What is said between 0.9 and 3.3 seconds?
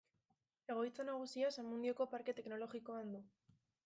nagusia Zamudioko parke teknologikoan du.